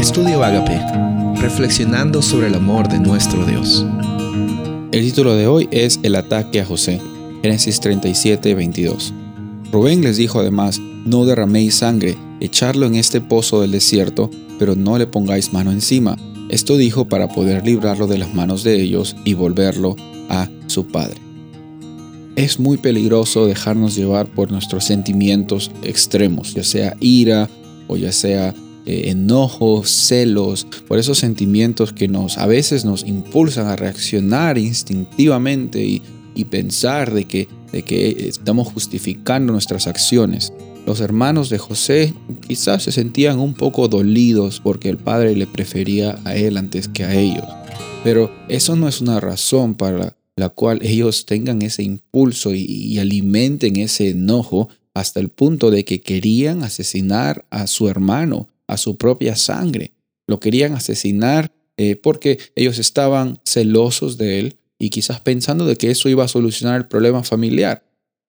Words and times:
Estudio 0.00 0.42
Agape, 0.42 0.80
reflexionando 1.42 2.22
sobre 2.22 2.46
el 2.46 2.54
amor 2.54 2.88
de 2.88 2.98
nuestro 2.98 3.44
Dios. 3.44 3.84
El 4.92 5.04
título 5.04 5.34
de 5.34 5.46
hoy 5.46 5.68
es 5.70 6.00
El 6.02 6.16
ataque 6.16 6.62
a 6.62 6.64
José, 6.64 6.98
Génesis 7.42 7.80
37, 7.80 8.54
22. 8.54 9.12
Rubén 9.70 10.00
les 10.00 10.16
dijo 10.16 10.40
además, 10.40 10.80
no 11.04 11.26
derraméis 11.26 11.74
sangre, 11.74 12.16
echarlo 12.40 12.86
en 12.86 12.94
este 12.94 13.20
pozo 13.20 13.60
del 13.60 13.72
desierto, 13.72 14.30
pero 14.58 14.74
no 14.74 14.96
le 14.96 15.06
pongáis 15.06 15.52
mano 15.52 15.70
encima. 15.70 16.16
Esto 16.48 16.78
dijo 16.78 17.06
para 17.06 17.28
poder 17.28 17.66
librarlo 17.66 18.06
de 18.06 18.16
las 18.16 18.32
manos 18.32 18.64
de 18.64 18.80
ellos 18.80 19.14
y 19.26 19.34
volverlo 19.34 19.96
a 20.30 20.48
su 20.66 20.86
padre. 20.86 21.18
Es 22.36 22.58
muy 22.58 22.78
peligroso 22.78 23.46
dejarnos 23.46 23.96
llevar 23.96 24.28
por 24.28 24.50
nuestros 24.50 24.86
sentimientos 24.86 25.70
extremos, 25.82 26.54
ya 26.54 26.64
sea 26.64 26.96
ira 27.00 27.50
o 27.86 27.98
ya 27.98 28.12
sea 28.12 28.54
eh, 28.86 29.10
enojo, 29.10 29.84
celos, 29.84 30.66
por 30.88 30.98
esos 30.98 31.18
sentimientos 31.18 31.92
que 31.92 32.08
nos 32.08 32.38
a 32.38 32.46
veces 32.46 32.84
nos 32.84 33.04
impulsan 33.04 33.66
a 33.66 33.76
reaccionar 33.76 34.58
instintivamente 34.58 35.84
y, 35.84 36.02
pensar 36.48 37.12
de 37.12 37.26
que, 37.26 37.48
de 37.70 37.82
que 37.82 38.28
estamos 38.28 38.68
justificando 38.68 39.52
nuestras 39.52 39.86
acciones. 39.86 40.54
Los 40.86 41.00
hermanos 41.00 41.50
de 41.50 41.58
José 41.58 42.14
quizás 42.48 42.84
se 42.84 42.92
sentían 42.92 43.38
un 43.38 43.52
poco 43.52 43.88
dolidos 43.88 44.58
porque 44.58 44.88
el 44.88 44.96
padre 44.96 45.36
le 45.36 45.46
prefería 45.46 46.18
a 46.24 46.34
él 46.34 46.56
antes 46.56 46.88
que 46.88 47.04
a 47.04 47.14
ellos. 47.14 47.44
Pero 48.02 48.32
eso 48.48 48.74
no 48.74 48.88
es 48.88 49.02
una 49.02 49.20
razón 49.20 49.74
para 49.74 50.16
la 50.34 50.48
cual 50.48 50.78
ellos 50.80 51.26
tengan 51.26 51.60
ese 51.60 51.82
impulso 51.82 52.54
y 52.54 52.98
alimenten 52.98 53.76
ese 53.76 54.08
enojo 54.08 54.70
hasta 54.94 55.20
el 55.20 55.28
punto 55.28 55.70
de 55.70 55.84
que 55.84 56.00
querían 56.00 56.62
asesinar 56.62 57.46
a 57.50 57.66
su 57.66 57.88
hermano 57.88 58.48
a 58.70 58.76
su 58.76 58.96
propia 58.96 59.34
sangre. 59.34 59.92
Lo 60.28 60.38
querían 60.38 60.74
asesinar 60.74 61.52
eh, 61.76 61.96
porque 61.96 62.38
ellos 62.54 62.78
estaban 62.78 63.40
celosos 63.44 64.16
de 64.16 64.38
él 64.38 64.58
y 64.78 64.90
quizás 64.90 65.20
pensando 65.20 65.66
de 65.66 65.76
que 65.76 65.90
eso 65.90 66.08
iba 66.08 66.24
a 66.24 66.28
solucionar 66.28 66.76
el 66.76 66.86
problema 66.86 67.24
familiar. 67.24 67.84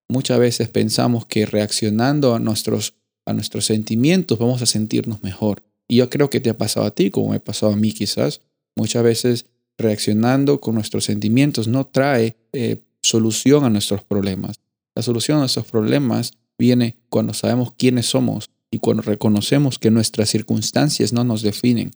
Muchas 0.08 0.40
veces 0.40 0.68
pensamos 0.68 1.26
que 1.26 1.46
reaccionando 1.46 2.34
a 2.34 2.40
nuestros, 2.40 2.94
a 3.24 3.32
nuestros 3.32 3.66
sentimientos 3.66 4.38
vamos 4.38 4.60
a 4.62 4.66
sentirnos 4.66 5.22
mejor. 5.22 5.62
Y 5.86 5.96
yo 5.96 6.10
creo 6.10 6.28
que 6.28 6.40
te 6.40 6.50
ha 6.50 6.58
pasado 6.58 6.86
a 6.86 6.90
ti, 6.90 7.10
como 7.10 7.30
me 7.30 7.36
ha 7.36 7.44
pasado 7.44 7.72
a 7.72 7.76
mí 7.76 7.92
quizás. 7.92 8.40
Muchas 8.76 9.04
veces 9.04 9.46
reaccionando 9.78 10.60
con 10.60 10.74
nuestros 10.74 11.04
sentimientos 11.04 11.68
no 11.68 11.86
trae 11.86 12.36
eh, 12.52 12.82
solución 13.00 13.64
a 13.64 13.70
nuestros 13.70 14.02
problemas. 14.02 14.60
La 14.96 15.02
solución 15.02 15.36
a 15.36 15.40
nuestros 15.42 15.66
problemas 15.66 16.32
viene 16.58 16.98
cuando 17.08 17.32
sabemos 17.32 17.74
quiénes 17.76 18.06
somos 18.06 18.50
y 18.72 18.78
cuando 18.78 19.02
reconocemos 19.02 19.78
que 19.78 19.90
nuestras 19.90 20.30
circunstancias 20.30 21.12
no 21.12 21.24
nos 21.24 21.42
definen. 21.42 21.90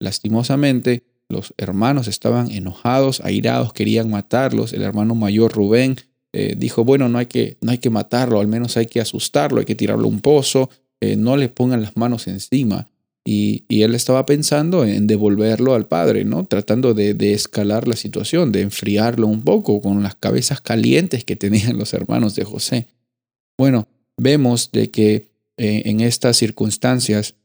Lastimosamente, 0.00 1.04
los 1.28 1.52
hermanos 1.58 2.08
estaban 2.08 2.50
enojados, 2.50 3.20
airados, 3.20 3.74
querían 3.74 4.10
matarlos. 4.10 4.72
El 4.72 4.82
hermano 4.82 5.14
mayor 5.14 5.52
Rubén 5.52 5.96
eh, 6.32 6.54
dijo, 6.56 6.82
bueno, 6.82 7.10
no 7.10 7.18
hay, 7.18 7.26
que, 7.26 7.58
no 7.60 7.72
hay 7.72 7.78
que 7.78 7.90
matarlo, 7.90 8.40
al 8.40 8.48
menos 8.48 8.78
hay 8.78 8.86
que 8.86 9.02
asustarlo, 9.02 9.60
hay 9.60 9.66
que 9.66 9.74
tirarlo 9.74 10.06
a 10.06 10.08
un 10.08 10.20
pozo, 10.20 10.70
eh, 11.00 11.14
no 11.14 11.36
le 11.36 11.50
pongan 11.50 11.82
las 11.82 11.96
manos 11.96 12.26
encima. 12.26 12.88
Y, 13.22 13.64
él 13.68 13.94
estaba 13.94 14.24
pensando 14.24 14.86
en 14.86 15.06
devolverlo 15.06 15.74
al 15.74 15.86
padre, 15.86 16.24
¿no? 16.24 16.46
Tratando 16.46 16.94
de, 16.94 17.12
de, 17.12 17.34
escalar 17.34 17.86
la 17.86 17.96
situación, 17.96 18.50
de 18.50 18.62
enfriarlo 18.62 19.26
un 19.26 19.42
poco 19.42 19.82
con 19.82 20.02
las 20.02 20.14
cabezas 20.14 20.62
calientes 20.62 21.24
que 21.24 21.36
tenían 21.36 21.76
los 21.76 21.92
hermanos 21.92 22.34
de 22.34 22.44
José. 22.44 22.86
Bueno, 23.58 23.88
vemos 24.16 24.72
de 24.72 24.90
que 24.90 25.33
eh, 25.56 25.82
en 25.86 26.00
estas 26.00 26.36
circunstancias, 26.36 27.36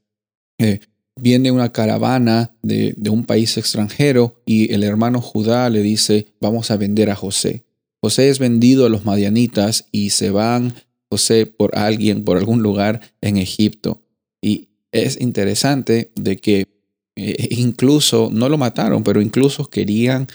eh, 0.58 0.80
viene 1.16 1.52
una 1.52 1.72
caravana 1.72 2.56
de, 2.62 2.96
un 3.10 3.26
país 3.26 3.58
extranjero 3.58 4.42
y 4.46 4.74
el 4.74 4.84
hermano 4.84 5.22
Judá 5.22 5.70
le 5.70 5.82
dice, 5.82 6.28
vamos 6.40 6.72
a 6.72 6.78
vender 6.78 7.10
a 7.10 7.16
José. 7.16 7.66
José 8.02 8.30
es 8.30 8.40
vendido 8.40 8.86
a 8.86 8.90
los 8.90 9.06
madianitas 9.06 9.88
y 9.92 10.12
se 10.12 10.32
van 10.32 10.74
José 11.10 11.46
por 11.46 11.78
alguien, 11.78 12.24
por 12.24 12.38
algún 12.38 12.64
lugar 12.64 13.02
en 13.22 13.38
Egipto. 13.38 14.02
Y 14.42 14.70
es 14.92 15.20
interesante 15.20 16.12
de 16.16 16.38
que 16.38 16.66
eh, 17.16 17.48
incluso, 17.52 18.30
no 18.32 18.48
lo 18.48 18.58
mataron, 18.58 19.04
pero 19.04 19.22
incluso 19.22 19.66
querían 19.66 20.28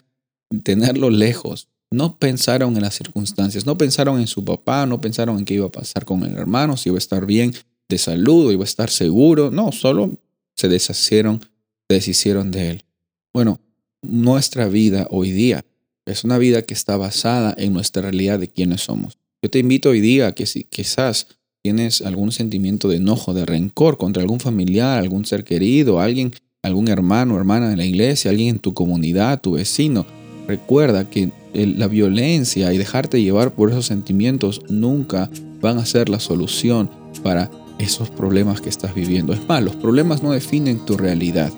tenerlo 0.63 1.11
lejos. 1.11 1.69
No 1.91 2.19
pensaron 2.19 2.77
en 2.77 2.83
las 2.83 2.95
circunstancias, 2.95 3.67
no 3.67 3.79
pensaron 3.79 4.21
en 4.21 4.27
su 4.27 4.45
papá, 4.45 4.85
no 4.85 5.01
pensaron 5.01 5.39
en 5.39 5.45
qué 5.45 5.55
iba 5.55 5.67
a 5.67 5.73
pasar 5.73 6.05
con 6.05 6.25
el 6.25 6.37
hermano, 6.37 6.77
si 6.77 6.91
iba 6.91 6.97
a 6.97 6.99
estar 6.99 7.25
bien 7.25 7.55
de 7.89 7.99
salud, 7.99 8.53
iba 8.53 8.63
a 8.63 8.65
estar 8.65 8.91
seguro. 8.91 9.51
No, 9.51 9.73
solo 9.73 10.19
se 10.57 10.69
deshicieron, 10.69 11.41
deshicieron 11.89 12.51
de 12.51 12.71
él. 12.71 12.85
Bueno, 13.33 13.61
nuestra 14.03 14.69
vida 14.69 15.07
hoy 15.11 15.33
día 15.33 15.65
es 16.07 16.25
una 16.25 16.39
vida 16.39 16.63
que 16.63 16.75
está 16.75 16.97
basada 16.97 17.55
en 17.57 17.73
nuestra 17.73 18.03
realidad 18.03 18.39
de 18.39 18.49
quiénes 18.49 18.83
somos. 18.83 19.17
Yo 19.43 19.51
te 19.51 19.59
invito 19.59 19.91
hoy 19.91 20.01
día 20.01 20.33
que 20.33 20.47
si 20.47 20.65
quizás 20.65 21.27
tienes 21.63 22.03
algún 22.03 22.33
sentimiento 22.33 22.89
de 22.89 22.97
enojo, 22.97 23.33
de 23.33 23.47
rencor 23.47 23.97
contra 23.97 24.23
algún 24.23 24.41
familiar, 24.41 24.99
algún 24.99 25.25
ser 25.25 25.45
querido, 25.45 26.01
alguien, 26.01 26.33
algún 26.63 26.89
hermano, 26.89 27.37
hermana 27.37 27.71
de 27.71 27.77
la 27.77 27.87
iglesia, 27.87 28.31
alguien 28.31 28.57
en 28.57 28.59
tu 28.59 28.75
comunidad, 28.75 29.41
tu 29.41 29.53
vecino, 29.53 30.07
recuerda 30.47 31.09
que 31.09 31.31
la 31.55 31.89
violencia 31.89 32.73
y 32.73 32.79
dejarte 32.79 33.23
llevar 33.23 33.55
por 33.55 33.71
esos 33.71 33.87
sentimientos 33.87 34.63
nunca 34.69 35.31
van 35.61 35.79
a 35.79 35.87
ser 35.87 36.09
la 36.09 36.21
solución 36.21 36.91
para 37.23 37.51
esos 37.79 38.11
problemas 38.11 38.61
que 38.61 38.69
estás 38.69 38.95
viviendo. 38.95 39.33
Es 39.33 39.47
más, 39.49 39.63
los 39.63 39.77
problemas 39.77 40.23
no 40.23 40.33
definen 40.33 40.85
tu 40.85 40.97
realidad. 40.97 41.53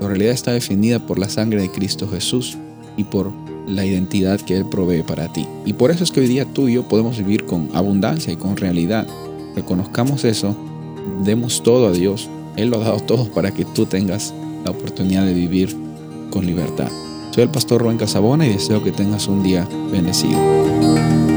Tu 0.00 0.06
realidad 0.06 0.32
está 0.32 0.52
definida 0.52 0.98
por 1.00 1.18
la 1.18 1.28
sangre 1.28 1.60
de 1.60 1.70
Cristo 1.70 2.08
Jesús 2.08 2.56
y 2.96 3.04
por 3.04 3.32
la 3.66 3.84
identidad 3.84 4.40
que 4.40 4.56
Él 4.56 4.66
provee 4.66 5.02
para 5.02 5.32
ti. 5.32 5.46
Y 5.66 5.72
por 5.74 5.90
eso 5.90 6.04
es 6.04 6.10
que 6.10 6.20
hoy 6.20 6.28
día 6.28 6.46
tú 6.46 6.68
y 6.68 6.74
yo 6.74 6.88
podemos 6.88 7.18
vivir 7.18 7.44
con 7.44 7.68
abundancia 7.74 8.32
y 8.32 8.36
con 8.36 8.56
realidad. 8.56 9.06
Reconozcamos 9.54 10.24
eso, 10.24 10.56
demos 11.24 11.62
todo 11.62 11.88
a 11.88 11.92
Dios. 11.92 12.28
Él 12.56 12.70
lo 12.70 12.80
ha 12.80 12.84
dado 12.84 13.00
todo 13.00 13.28
para 13.30 13.52
que 13.52 13.64
tú 13.64 13.86
tengas 13.86 14.32
la 14.64 14.70
oportunidad 14.70 15.24
de 15.24 15.34
vivir 15.34 15.76
con 16.30 16.46
libertad. 16.46 16.90
Soy 17.30 17.44
el 17.44 17.50
pastor 17.50 17.82
Rubén 17.82 17.98
Casabona 17.98 18.46
y 18.46 18.52
deseo 18.52 18.82
que 18.82 18.92
tengas 18.92 19.28
un 19.28 19.42
día 19.42 19.68
bendecido. 19.92 21.27